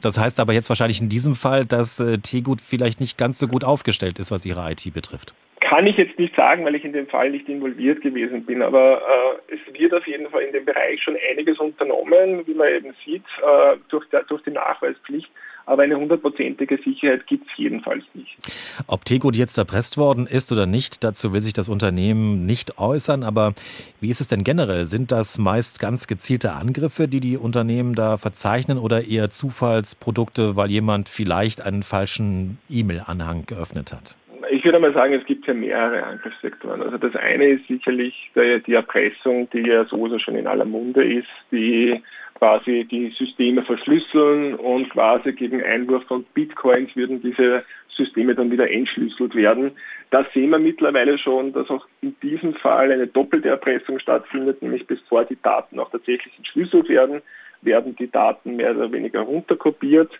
das 0.00 0.18
heißt 0.18 0.40
aber 0.40 0.52
jetzt 0.52 0.68
wahrscheinlich 0.68 1.00
in 1.00 1.08
diesem 1.08 1.34
Fall, 1.34 1.64
dass 1.64 2.00
äh, 2.00 2.18
Tegut 2.18 2.60
vielleicht 2.60 3.00
nicht 3.00 3.18
ganz 3.18 3.38
so 3.38 3.48
gut 3.48 3.64
aufgestellt 3.64 4.18
ist, 4.18 4.30
was 4.30 4.46
ihre 4.46 4.70
IT 4.70 4.92
betrifft. 4.94 5.34
Kann 5.60 5.86
ich 5.86 5.96
jetzt 5.96 6.18
nicht 6.18 6.34
sagen, 6.34 6.64
weil 6.64 6.74
ich 6.74 6.84
in 6.84 6.92
dem 6.92 7.06
Fall 7.06 7.30
nicht 7.30 7.48
involviert 7.48 8.02
gewesen 8.02 8.44
bin, 8.44 8.62
aber 8.62 9.00
äh, 9.48 9.54
es 9.54 9.80
wird 9.80 9.94
auf 9.94 10.06
jeden 10.06 10.28
Fall 10.28 10.42
in 10.42 10.52
dem 10.52 10.64
Bereich 10.64 11.02
schon 11.02 11.16
einiges 11.30 11.58
unternommen, 11.58 12.46
wie 12.46 12.54
man 12.54 12.68
eben 12.68 12.94
sieht, 13.04 13.24
äh, 13.40 13.76
durch, 13.88 14.06
der, 14.10 14.24
durch 14.24 14.42
die 14.42 14.50
Nachweispflicht 14.50 15.30
aber 15.66 15.82
eine 15.82 15.98
hundertprozentige 15.98 16.78
Sicherheit 16.84 17.26
gibt 17.26 17.46
es 17.46 17.56
jedenfalls 17.56 18.04
nicht. 18.14 18.36
Ob 18.86 19.04
Tegut 19.04 19.36
jetzt 19.36 19.58
erpresst 19.58 19.96
worden 19.96 20.26
ist 20.26 20.52
oder 20.52 20.66
nicht, 20.66 21.04
dazu 21.04 21.32
will 21.32 21.42
sich 21.42 21.52
das 21.52 21.68
Unternehmen 21.68 22.46
nicht 22.46 22.78
äußern. 22.78 23.22
Aber 23.22 23.52
wie 24.00 24.10
ist 24.10 24.20
es 24.20 24.28
denn 24.28 24.44
generell? 24.44 24.86
Sind 24.86 25.12
das 25.12 25.38
meist 25.38 25.80
ganz 25.80 26.06
gezielte 26.06 26.52
Angriffe, 26.52 27.08
die 27.08 27.20
die 27.20 27.36
Unternehmen 27.36 27.94
da 27.94 28.16
verzeichnen 28.18 28.78
oder 28.78 29.04
eher 29.06 29.30
Zufallsprodukte, 29.30 30.56
weil 30.56 30.70
jemand 30.70 31.08
vielleicht 31.08 31.64
einen 31.64 31.82
falschen 31.82 32.58
E-Mail-Anhang 32.68 33.46
geöffnet 33.46 33.92
hat? 33.92 34.16
Ich 34.50 34.64
würde 34.64 34.80
mal 34.80 34.92
sagen, 34.92 35.14
es 35.14 35.24
gibt 35.24 35.46
ja 35.46 35.54
mehrere 35.54 36.02
Angriffssektoren. 36.02 36.82
Also 36.82 36.98
das 36.98 37.16
eine 37.16 37.46
ist 37.46 37.66
sicherlich 37.68 38.30
die 38.34 38.74
Erpressung, 38.74 39.48
die 39.50 39.60
ja 39.60 39.84
sowieso 39.86 40.18
schon 40.18 40.36
in 40.36 40.46
aller 40.46 40.66
Munde 40.66 41.02
ist, 41.02 41.28
die 41.50 42.02
quasi 42.42 42.84
die 42.90 43.14
Systeme 43.16 43.62
verschlüsseln 43.62 44.56
und 44.56 44.90
quasi 44.90 45.32
gegen 45.32 45.62
Einwurf 45.62 46.02
von 46.08 46.24
Bitcoins 46.34 46.90
würden 46.96 47.22
diese 47.22 47.62
Systeme 47.96 48.34
dann 48.34 48.50
wieder 48.50 48.68
entschlüsselt 48.68 49.36
werden. 49.36 49.70
Da 50.10 50.26
sehen 50.34 50.50
wir 50.50 50.58
mittlerweile 50.58 51.18
schon, 51.18 51.52
dass 51.52 51.70
auch 51.70 51.86
in 52.00 52.16
diesem 52.20 52.54
Fall 52.54 52.90
eine 52.90 53.06
doppelte 53.06 53.48
Erpressung 53.48 54.00
stattfindet, 54.00 54.60
nämlich 54.60 54.88
bevor 54.88 55.24
die 55.24 55.40
Daten 55.40 55.78
auch 55.78 55.92
tatsächlich 55.92 56.36
entschlüsselt 56.36 56.88
werden, 56.88 57.22
werden 57.60 57.94
die 57.94 58.10
Daten 58.10 58.56
mehr 58.56 58.72
oder 58.72 58.90
weniger 58.90 59.20
runterkopiert 59.20 60.10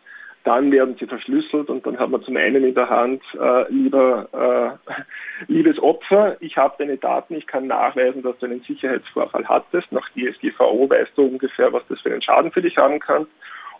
dann 0.44 0.72
werden 0.72 0.96
sie 0.98 1.06
verschlüsselt 1.06 1.68
und 1.68 1.86
dann 1.86 1.98
hat 1.98 2.10
man 2.10 2.22
zum 2.22 2.36
einen 2.36 2.64
in 2.64 2.74
der 2.74 2.88
Hand, 2.88 3.22
äh, 3.38 3.70
lieber 3.70 4.78
äh, 4.88 4.92
liebes 5.52 5.78
Opfer, 5.80 6.36
ich 6.40 6.56
habe 6.56 6.74
deine 6.78 6.96
Daten, 6.96 7.34
ich 7.34 7.46
kann 7.46 7.66
nachweisen, 7.66 8.22
dass 8.22 8.38
du 8.38 8.46
einen 8.46 8.62
Sicherheitsvorfall 8.62 9.48
hattest. 9.48 9.92
Nach 9.92 10.08
DSGVO 10.10 10.88
weißt 10.90 11.12
du 11.16 11.22
ungefähr, 11.22 11.72
was 11.72 11.82
das 11.88 12.00
für 12.00 12.10
einen 12.10 12.22
Schaden 12.22 12.52
für 12.52 12.62
dich 12.62 12.76
haben 12.76 12.98
kann. 12.98 13.26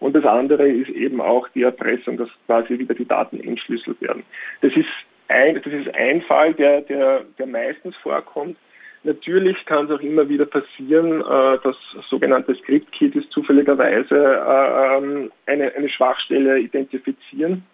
Und 0.01 0.15
das 0.17 0.25
andere 0.25 0.69
ist 0.69 0.91
eben 0.91 1.21
auch 1.21 1.49
die 1.49 1.63
Erpressung, 1.63 2.17
dass 2.17 2.29
quasi 2.47 2.79
wieder 2.79 2.95
die 2.95 3.07
Daten 3.07 3.39
entschlüsselt 3.39 4.01
werden. 4.01 4.25
Das 4.61 4.73
ist 4.75 4.89
ein, 5.29 5.55
das 5.63 5.73
ist 5.73 5.95
ein 5.95 6.23
Fall, 6.23 6.55
der, 6.55 6.81
der, 6.83 7.25
der 7.39 7.47
meistens 7.47 7.95
vorkommt. 7.97 8.57
Natürlich 9.05 9.57
kann 9.67 9.87
es 9.87 9.91
auch 9.91 10.01
immer 10.01 10.29
wieder 10.29 10.47
passieren, 10.47 11.23
äh, 11.23 11.59
dass 11.65 11.77
sogenannte 12.09 12.55
Script-Kiddies 12.55 13.29
zufälligerweise 13.31 14.15
äh, 14.15 14.97
ähm, 14.97 15.33
eine, 15.47 15.75
eine 15.75 15.89
Schwachstelle 15.89 16.61
identifizieren 16.61 17.65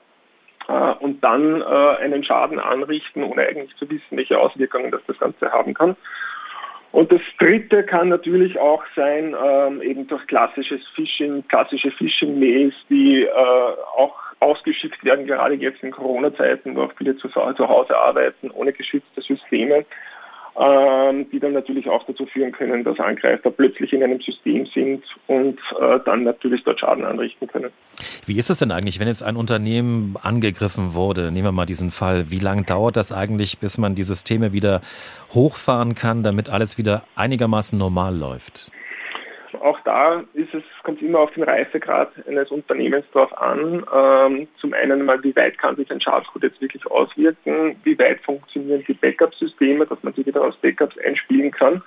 äh, 0.68 0.72
und 0.72 1.22
dann 1.22 1.60
äh, 1.60 1.64
einen 1.64 2.24
Schaden 2.24 2.58
anrichten, 2.58 3.24
ohne 3.24 3.46
eigentlich 3.46 3.76
zu 3.76 3.90
wissen, 3.90 4.16
welche 4.16 4.38
Auswirkungen 4.38 4.90
das 4.90 5.02
das 5.06 5.18
Ganze 5.18 5.52
haben 5.52 5.74
kann. 5.74 5.96
Und 6.92 7.12
das 7.12 7.20
dritte 7.38 7.84
kann 7.84 8.08
natürlich 8.08 8.58
auch 8.58 8.82
sein, 8.96 9.36
ähm, 9.44 9.82
eben 9.82 10.06
durch 10.06 10.26
klassisches 10.26 10.80
Phishing, 10.94 11.46
klassische 11.48 11.90
Phishing-Mails, 11.90 12.74
die 12.88 13.24
äh, 13.24 13.30
auch 13.30 14.16
ausgeschickt 14.40 15.04
werden, 15.04 15.26
gerade 15.26 15.54
jetzt 15.54 15.82
in 15.82 15.90
Corona-Zeiten, 15.90 16.74
wo 16.74 16.84
auch 16.84 16.92
viele 16.96 17.16
zu, 17.18 17.28
zu 17.28 17.68
Hause 17.68 17.94
arbeiten, 17.96 18.50
ohne 18.50 18.72
geschützte 18.72 19.20
Systeme 19.20 19.84
die 21.32 21.38
dann 21.38 21.52
natürlich 21.52 21.88
auch 21.88 22.04
dazu 22.06 22.26
führen 22.26 22.50
können, 22.50 22.82
dass 22.82 22.98
Angreifer 22.98 23.50
plötzlich 23.50 23.92
in 23.92 24.02
einem 24.02 24.20
System 24.20 24.66
sind 24.66 25.04
und 25.28 25.58
äh, 25.80 26.00
dann 26.04 26.24
natürlich 26.24 26.64
dort 26.64 26.80
Schaden 26.80 27.04
anrichten 27.04 27.46
können. 27.46 27.70
Wie 28.26 28.38
ist 28.38 28.50
es 28.50 28.58
denn 28.58 28.72
eigentlich, 28.72 28.98
wenn 28.98 29.06
jetzt 29.06 29.22
ein 29.22 29.36
Unternehmen 29.36 30.16
angegriffen 30.20 30.94
wurde? 30.94 31.30
Nehmen 31.30 31.46
wir 31.46 31.52
mal 31.52 31.66
diesen 31.66 31.92
Fall. 31.92 32.30
Wie 32.30 32.40
lange 32.40 32.64
dauert 32.64 32.96
das 32.96 33.12
eigentlich, 33.12 33.58
bis 33.58 33.78
man 33.78 33.94
die 33.94 34.02
Systeme 34.02 34.52
wieder 34.52 34.80
hochfahren 35.32 35.94
kann, 35.94 36.24
damit 36.24 36.50
alles 36.50 36.76
wieder 36.76 37.04
einigermaßen 37.14 37.78
normal 37.78 38.16
läuft? 38.16 38.72
Auch 39.54 39.80
da 39.80 40.24
ist 40.34 40.52
es, 40.54 40.62
kommt 40.82 41.02
immer 41.02 41.20
auf 41.20 41.32
den 41.32 41.42
Reifegrad 41.42 42.10
eines 42.26 42.50
Unternehmens 42.50 43.04
drauf 43.12 43.36
an. 43.36 43.84
Ähm, 43.94 44.48
zum 44.60 44.72
einen 44.74 45.04
mal, 45.04 45.22
wie 45.22 45.34
weit 45.36 45.58
kann 45.58 45.76
sich 45.76 45.90
ein 45.90 46.00
Schadcode 46.00 46.44
jetzt 46.44 46.60
wirklich 46.60 46.86
auswirken? 46.86 47.76
Wie 47.84 47.98
weit 47.98 48.20
funktionieren 48.20 48.84
die 48.86 48.94
Backup-Systeme, 48.94 49.86
dass 49.86 50.02
man 50.02 50.12
sie 50.14 50.26
wieder 50.26 50.42
aus 50.42 50.56
Backups 50.56 50.98
einspielen 50.98 51.50
kann? 51.50 51.82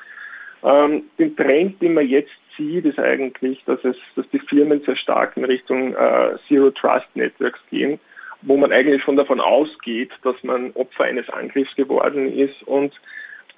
Ähm, 0.63 1.03
den 1.17 1.35
Trend, 1.35 1.81
den 1.81 1.93
man 1.93 2.07
jetzt 2.07 2.31
sieht, 2.57 2.85
ist 2.85 2.99
eigentlich, 2.99 3.63
dass 3.65 3.83
es, 3.83 3.95
dass 4.15 4.29
die 4.29 4.39
Firmen 4.39 4.81
sehr 4.81 4.95
stark 4.95 5.35
in 5.37 5.45
Richtung 5.45 5.95
äh, 5.95 6.37
Zero 6.47 6.71
Trust 6.71 7.07
Networks 7.15 7.59
gehen, 7.69 7.99
wo 8.43 8.57
man 8.57 8.71
eigentlich 8.71 9.03
schon 9.03 9.17
davon 9.17 9.39
ausgeht, 9.39 10.11
dass 10.23 10.35
man 10.43 10.71
Opfer 10.71 11.05
eines 11.05 11.29
Angriffs 11.29 11.75
geworden 11.75 12.31
ist 12.37 12.61
und 12.63 12.93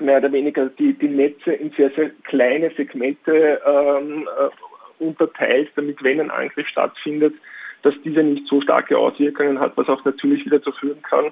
mehr 0.04 0.18
oder 0.18 0.32
weniger 0.32 0.68
die, 0.68 0.94
die 0.94 1.08
Netze 1.08 1.54
in 1.54 1.72
sehr, 1.72 1.90
sehr 1.92 2.12
kleine 2.24 2.70
Segmente 2.72 3.62
ähm, 3.66 4.28
äh, 4.28 5.04
unterteilt, 5.04 5.72
damit 5.76 6.04
wenn 6.04 6.20
ein 6.20 6.32
Angriff 6.32 6.68
stattfindet, 6.68 7.34
dass 7.82 7.94
dieser 8.04 8.24
nicht 8.24 8.48
so 8.48 8.62
starke 8.62 8.98
Auswirkungen 8.98 9.60
hat, 9.60 9.76
was 9.76 9.90
auch 9.90 10.04
natürlich 10.06 10.46
wieder 10.46 10.60
dazu 10.60 10.72
führen 10.74 11.02
kann, 11.02 11.26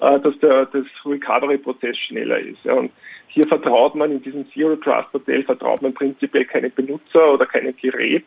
äh, 0.00 0.20
dass 0.20 0.38
der 0.38 0.66
das 0.66 0.86
Recovery-Prozess 1.04 1.96
schneller 1.96 2.38
ist. 2.38 2.64
Ja. 2.64 2.74
Und 2.74 2.92
hier 3.28 3.46
vertraut 3.46 3.94
man 3.94 4.12
in 4.12 4.22
diesem 4.22 4.50
Zero 4.52 4.76
Trust 4.76 5.12
Modell 5.12 5.42
vertraut 5.44 5.82
man 5.82 5.94
prinzipiell 5.94 6.44
keinem 6.44 6.72
Benutzer 6.72 7.34
oder 7.34 7.46
keinem 7.46 7.74
Gerät. 7.76 8.26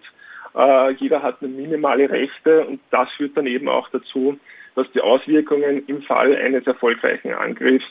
Äh, 0.56 0.92
jeder 0.94 1.22
hat 1.22 1.38
eine 1.42 1.52
minimale 1.52 2.10
Rechte 2.10 2.66
und 2.66 2.80
das 2.92 3.10
führt 3.18 3.36
dann 3.36 3.46
eben 3.46 3.68
auch 3.68 3.90
dazu, 3.90 4.40
dass 4.76 4.92
die 4.92 5.02
Auswirkungen 5.02 5.84
im 5.88 6.02
Fall 6.02 6.36
eines 6.36 6.66
erfolgreichen 6.66 7.34
Angriffs 7.34 7.86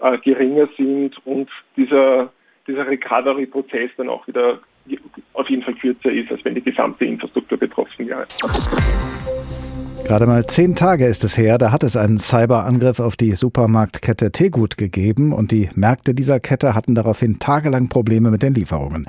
äh, 0.00 0.18
geringer 0.18 0.68
sind 0.76 1.14
und 1.26 1.48
dieser, 1.76 2.32
dieser 2.66 2.86
Recovery-Prozess 2.86 3.90
dann 3.96 4.08
auch 4.08 4.26
wieder 4.26 4.60
auf 5.34 5.48
jeden 5.48 5.62
Fall 5.62 5.74
kürzer 5.74 6.10
ist, 6.10 6.30
als 6.30 6.44
wenn 6.44 6.54
die 6.54 6.62
gesamte 6.62 7.04
Infrastruktur 7.04 7.58
betroffen 7.58 8.08
wäre. 8.08 8.26
Gerade 10.04 10.26
mal 10.26 10.44
zehn 10.46 10.74
Tage 10.74 11.06
ist 11.06 11.22
es 11.22 11.38
her, 11.38 11.56
da 11.58 11.70
hat 11.70 11.84
es 11.84 11.96
einen 11.96 12.18
Cyberangriff 12.18 12.98
auf 12.98 13.16
die 13.16 13.32
Supermarktkette 13.32 14.32
Tegut 14.32 14.76
gegeben 14.76 15.32
und 15.32 15.52
die 15.52 15.68
Märkte 15.76 16.14
dieser 16.14 16.40
Kette 16.40 16.74
hatten 16.74 16.94
daraufhin 16.96 17.38
tagelang 17.38 17.88
Probleme 17.88 18.30
mit 18.30 18.42
den 18.42 18.54
Lieferungen. 18.54 19.06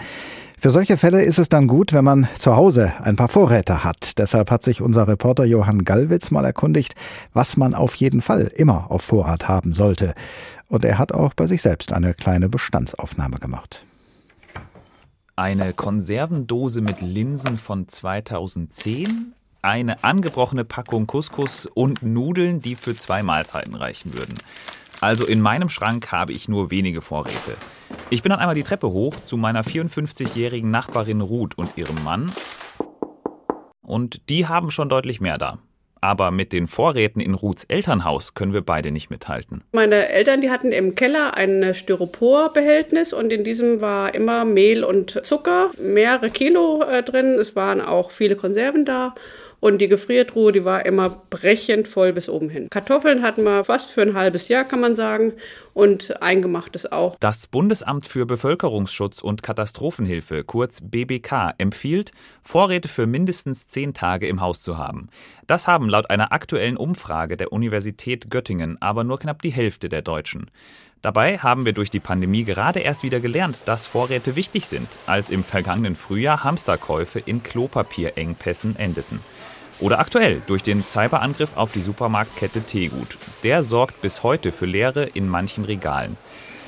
Für 0.60 0.70
solche 0.70 0.98
Fälle 0.98 1.24
ist 1.24 1.40
es 1.40 1.50
dann 1.50 1.66
gut, 1.66 1.92
wenn 1.92 2.04
man 2.04 2.28
zu 2.36 2.56
Hause 2.56 2.94
ein 3.02 3.16
paar 3.16 3.30
Vorräte 3.30 3.84
hat. 3.84 4.20
Deshalb 4.20 4.52
hat 4.52 4.62
sich 4.62 4.80
unser 4.80 5.08
Reporter 5.08 5.44
Johann 5.44 5.86
Gallwitz 5.86 6.30
mal 6.30 6.46
erkundigt, 6.46 6.94
was 7.34 7.58
man 7.58 7.74
auf 7.74 7.96
jeden 7.96 8.22
Fall 8.22 8.52
immer 8.54 8.92
auf 8.92 9.02
Vorrat 9.02 9.48
haben 9.48 9.74
sollte. 9.74 10.14
Und 10.72 10.86
er 10.86 10.98
hat 10.98 11.12
auch 11.12 11.34
bei 11.34 11.48
sich 11.48 11.62
selbst 11.62 11.92
eine 11.92 12.14
kleine 12.14 12.48
Bestandsaufnahme 12.48 13.40
gemacht. 13.40 13.86
Eine 15.36 15.74
Konservendose 15.74 16.80
mit 16.80 17.02
Linsen 17.02 17.58
von 17.58 17.90
2010, 17.90 19.34
eine 19.62 20.02
angebrochene 20.06 20.64
Packung 20.64 21.08
Couscous 21.08 21.66
und 21.66 22.04
Nudeln, 22.04 22.62
die 22.62 22.76
für 22.76 22.96
zwei 22.96 23.22
Mahlzeiten 23.22 23.76
reichen 23.76 24.14
würden. 24.14 24.36
Also 25.02 25.26
in 25.26 25.42
meinem 25.42 25.68
Schrank 25.68 26.10
habe 26.14 26.32
ich 26.32 26.48
nur 26.48 26.72
wenige 26.72 27.02
Vorräte. 27.02 27.58
Ich 28.10 28.24
bin 28.24 28.30
dann 28.30 28.40
einmal 28.40 28.56
die 28.56 28.64
Treppe 28.64 28.90
hoch 28.92 29.16
zu 29.26 29.36
meiner 29.36 29.66
54-jährigen 29.66 30.72
Nachbarin 30.72 31.20
Ruth 31.20 31.58
und 31.58 31.78
ihrem 31.78 32.02
Mann. 32.02 32.32
Und 33.82 34.30
die 34.30 34.48
haben 34.48 34.72
schon 34.72 34.88
deutlich 34.88 35.20
mehr 35.20 35.38
da. 35.38 35.58
Aber 36.02 36.32
mit 36.32 36.52
den 36.52 36.68
Vorräten 36.68 37.22
in 37.22 37.36
Ruths 37.36 37.64
Elternhaus 37.66 38.34
können 38.34 38.54
wir 38.54 38.62
beide 38.62 38.92
nicht 38.92 39.12
mithalten. 39.12 39.64
Meine 39.72 40.10
Eltern, 40.10 40.42
die 40.42 40.50
hatten 40.50 40.72
im 40.72 40.96
Keller 40.96 41.38
ein 41.38 41.76
Styroporbehältnis 41.76 43.14
und 43.14 43.32
in 43.32 43.44
diesem 43.44 43.82
war 43.82 44.14
immer 44.16 44.44
Mehl 44.44 44.84
und 44.84 45.24
Zucker, 45.24 45.70
mehrere 45.80 46.32
Kilo 46.32 46.84
äh, 46.84 47.04
drin. 47.04 47.38
Es 47.40 47.56
waren 47.56 47.82
auch 47.82 48.10
viele 48.12 48.36
Konserven 48.36 48.84
da 48.84 49.14
und 49.62 49.78
die 49.78 49.88
Gefriertruhe, 49.88 50.52
die 50.52 50.66
war 50.66 50.86
immer 50.86 51.22
brechend 51.30 51.88
voll 51.88 52.12
bis 52.12 52.28
oben 52.28 52.50
hin. 52.50 52.68
Kartoffeln 52.70 53.22
hatten 53.22 53.44
wir 53.44 53.64
fast 53.64 53.92
für 53.92 54.02
ein 54.02 54.16
halbes 54.16 54.50
Jahr, 54.50 54.66
kann 54.66 54.82
man 54.82 54.96
sagen. 54.96 55.34
Und 55.74 56.22
eingemachtes 56.22 56.92
auch. 56.92 57.16
Das 57.22 57.48
Bundesamt 57.48 58.06
für 58.06 58.26
Bevölkerungsschutz 58.26 59.22
und 59.22 59.42
Katastrophenhilfe, 59.42 60.44
kurz 60.44 60.82
BBK, 60.82 61.54
empfiehlt, 61.60 62.12
Vorräte 62.42 62.90
für 62.90 63.08
mindestens 63.08 63.68
zehn 63.68 63.94
Tage 63.94 64.28
im 64.28 64.42
Haus 64.42 64.62
zu 64.62 64.78
haben. 64.78 65.08
Das 65.48 65.68
haben 65.68 65.88
laut 65.88 66.10
einer 66.10 66.34
aktuellen 66.34 66.76
Umfrage 66.76 67.38
der 67.38 67.54
Universität 67.54 68.30
Göttingen 68.30 68.82
aber 68.82 69.04
nur 69.04 69.20
knapp 69.20 69.42
die 69.42 69.52
Hälfte 69.52 69.88
der 69.88 70.02
Deutschen. 70.02 70.50
Dabei 71.02 71.40
haben 71.40 71.66
wir 71.66 71.74
durch 71.74 71.90
die 71.90 72.00
Pandemie 72.00 72.44
gerade 72.44 72.80
erst 72.80 73.02
wieder 73.02 73.20
gelernt, 73.20 73.62
dass 73.66 73.88
Vorräte 73.88 74.36
wichtig 74.36 74.68
sind, 74.68 74.88
als 75.08 75.32
im 75.32 75.44
vergangenen 75.44 75.96
Frühjahr 75.96 76.44
Hamsterkäufe 76.44 77.18
in 77.20 77.42
Klopapierengpässen 77.42 78.76
endeten. 78.76 79.20
Oder 79.80 79.98
aktuell 79.98 80.44
durch 80.46 80.62
den 80.62 80.84
Cyberangriff 80.84 81.58
auf 81.58 81.72
die 81.72 81.82
Supermarktkette 81.82 82.62
Teegut. 82.62 83.18
Der 83.42 83.64
sorgt 83.64 84.02
bis 84.04 84.22
heute 84.22 84.52
für 84.52 84.68
Leere 84.68 85.06
in 85.06 85.28
manchen 85.28 85.66
Regalen. 85.66 86.18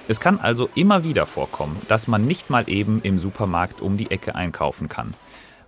Es 0.08 0.20
kann 0.20 0.40
also 0.40 0.68
immer 0.74 1.04
wieder 1.04 1.28
vorkommen, 1.28 1.80
dass 1.88 2.08
man 2.08 2.26
nicht 2.26 2.50
mal 2.50 2.68
eben 2.68 3.02
im 3.04 3.20
Supermarkt 3.20 3.82
um 3.82 3.98
die 3.98 4.10
Ecke 4.10 4.34
einkaufen 4.34 4.90
kann. 4.90 5.14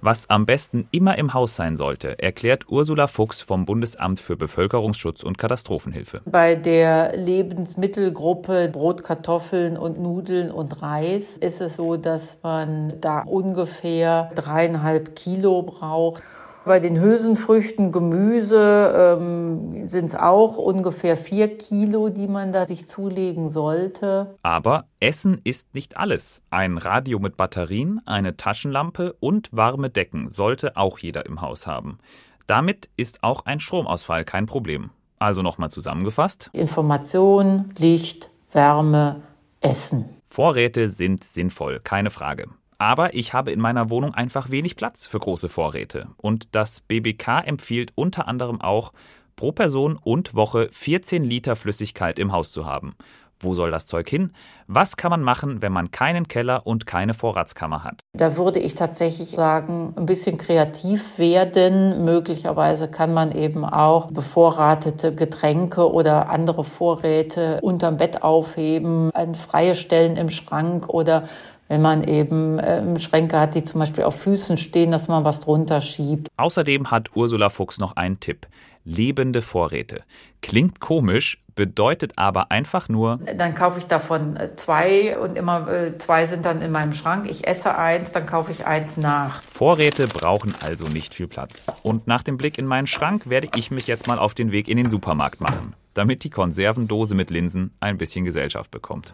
Was 0.05 0.29
am 0.29 0.45
besten 0.45 0.87
immer 0.91 1.17
im 1.17 1.33
Haus 1.33 1.55
sein 1.55 1.77
sollte, 1.77 2.19
erklärt 2.19 2.69
Ursula 2.69 3.07
Fuchs 3.07 3.41
vom 3.41 3.65
Bundesamt 3.65 4.19
für 4.19 4.35
Bevölkerungsschutz 4.37 5.23
und 5.23 5.39
Katastrophenhilfe. 5.39 6.21
Bei 6.25 6.53
der 6.53 7.17
Lebensmittelgruppe 7.17 8.69
Brot, 8.71 9.03
Kartoffeln 9.03 9.79
und 9.79 9.99
Nudeln 9.99 10.51
und 10.51 10.79
Reis 10.83 11.37
ist 11.37 11.59
es 11.59 11.77
so, 11.77 11.97
dass 11.97 12.37
man 12.43 12.93
da 13.01 13.21
ungefähr 13.21 14.29
dreieinhalb 14.35 15.15
Kilo 15.15 15.63
braucht. 15.63 16.21
Bei 16.65 16.79
den 16.79 16.99
Hülsenfrüchten, 16.99 17.91
Gemüse 17.91 19.17
ähm, 19.19 19.87
sind 19.87 20.05
es 20.05 20.15
auch 20.15 20.57
ungefähr 20.57 21.15
vier 21.15 21.59
Kilo, 21.59 22.09
die 22.09 22.27
man 22.27 22.51
da 22.51 22.65
sich 22.65 22.87
zulegen 22.87 23.49
sollte. 23.49 24.35
Aber 24.41 24.85
Essen 24.99 25.39
ist 25.43 25.75
nicht 25.75 25.95
alles. 25.95 26.41
Ein 26.49 26.79
Radio 26.79 27.19
mit 27.19 27.37
Batterien, 27.37 28.01
eine 28.07 28.35
Taschenlampe 28.35 29.15
und 29.19 29.49
warme 29.51 29.91
Decken 29.91 30.29
sollte 30.29 30.75
auch 30.75 30.97
jeder 30.97 31.27
im 31.27 31.41
Haus 31.41 31.67
haben. 31.67 31.99
Damit 32.47 32.89
ist 32.97 33.23
auch 33.23 33.45
ein 33.45 33.59
Stromausfall 33.59 34.25
kein 34.25 34.47
Problem. 34.47 34.89
Also 35.19 35.43
nochmal 35.43 35.69
zusammengefasst. 35.69 36.49
Information, 36.51 37.73
Licht, 37.77 38.31
Wärme, 38.51 39.21
Essen. 39.61 40.05
Vorräte 40.25 40.89
sind 40.89 41.23
sinnvoll, 41.23 41.79
keine 41.83 42.09
Frage. 42.09 42.47
Aber 42.77 43.13
ich 43.13 43.33
habe 43.33 43.51
in 43.51 43.59
meiner 43.59 43.89
Wohnung 43.89 44.13
einfach 44.13 44.49
wenig 44.49 44.75
Platz 44.75 45.07
für 45.07 45.19
große 45.19 45.49
Vorräte. 45.49 46.07
Und 46.17 46.55
das 46.55 46.81
BBK 46.81 47.39
empfiehlt 47.45 47.91
unter 47.95 48.27
anderem 48.27 48.61
auch, 48.61 48.91
pro 49.35 49.51
Person 49.51 49.97
und 50.01 50.33
Woche 50.33 50.69
14 50.71 51.23
Liter 51.23 51.55
Flüssigkeit 51.55 52.19
im 52.19 52.31
Haus 52.31 52.51
zu 52.51 52.65
haben. 52.65 52.95
Wo 53.41 53.53
soll 53.53 53.69
das 53.69 53.85
Zeug 53.85 54.07
hin? 54.09 54.31
Was 54.67 54.95
kann 54.95 55.11
man 55.11 55.21
machen, 55.21 55.61
wenn 55.61 55.73
man 55.73 55.91
keinen 55.91 56.27
Keller 56.27 56.65
und 56.65 56.85
keine 56.85 57.13
Vorratskammer 57.13 57.83
hat? 57.83 57.99
Da 58.13 58.37
würde 58.37 58.59
ich 58.59 58.75
tatsächlich 58.75 59.31
sagen, 59.31 59.93
ein 59.97 60.05
bisschen 60.05 60.37
kreativ 60.37 61.19
werden. 61.19 62.05
Möglicherweise 62.05 62.87
kann 62.87 63.13
man 63.13 63.33
eben 63.33 63.65
auch 63.65 64.09
bevorratete 64.09 65.13
Getränke 65.13 65.91
oder 65.91 66.29
andere 66.29 66.63
Vorräte 66.63 67.59
unterm 67.61 67.97
Bett 67.97 68.23
aufheben, 68.23 69.11
an 69.13 69.35
freie 69.35 69.75
Stellen 69.75 70.15
im 70.15 70.29
Schrank 70.29 70.87
oder 70.87 71.27
wenn 71.67 71.81
man 71.81 72.03
eben 72.03 72.59
äh, 72.59 72.99
Schränke 72.99 73.39
hat, 73.39 73.55
die 73.55 73.63
zum 73.63 73.79
Beispiel 73.79 74.03
auf 74.03 74.19
Füßen 74.19 74.57
stehen, 74.57 74.91
dass 74.91 75.07
man 75.07 75.23
was 75.23 75.39
drunter 75.39 75.81
schiebt. 75.81 76.29
Außerdem 76.37 76.91
hat 76.91 77.15
Ursula 77.15 77.49
Fuchs 77.49 77.79
noch 77.79 77.95
einen 77.95 78.19
Tipp. 78.19 78.47
Lebende 78.87 79.41
Vorräte. 79.41 80.03
Klingt 80.43 80.79
komisch, 80.79 81.39
bedeutet 81.55 82.13
aber 82.17 82.51
einfach 82.51 82.87
nur. 82.87 83.17
Dann 83.35 83.55
kaufe 83.55 83.79
ich 83.79 83.87
davon 83.87 84.37
äh, 84.37 84.55
zwei 84.55 85.17
und 85.17 85.35
immer 85.37 85.67
äh, 85.67 85.97
zwei 85.97 86.27
sind 86.27 86.45
dann 86.45 86.61
in 86.61 86.71
meinem 86.71 86.93
Schrank. 86.93 87.27
Ich 87.27 87.47
esse 87.47 87.75
eins, 87.75 88.11
dann 88.11 88.27
kaufe 88.27 88.51
ich 88.51 88.67
eins 88.67 88.97
nach. 88.97 89.41
Vorräte 89.41 90.07
brauchen 90.07 90.53
also 90.61 90.85
nicht 90.85 91.15
viel 91.15 91.27
Platz. 91.27 91.67
Und 91.81 92.05
nach 92.05 92.21
dem 92.21 92.37
Blick 92.37 92.59
in 92.59 92.67
meinen 92.67 92.85
Schrank 92.87 93.27
werde 93.27 93.49
ich 93.55 93.71
mich 93.71 93.87
jetzt 93.87 94.05
mal 94.05 94.19
auf 94.19 94.35
den 94.35 94.51
Weg 94.51 94.67
in 94.67 94.77
den 94.77 94.91
Supermarkt 94.91 95.41
machen, 95.41 95.73
damit 95.95 96.23
die 96.23 96.29
Konservendose 96.29 97.15
mit 97.15 97.31
Linsen 97.31 97.73
ein 97.79 97.97
bisschen 97.97 98.23
Gesellschaft 98.23 98.69
bekommt. 98.69 99.13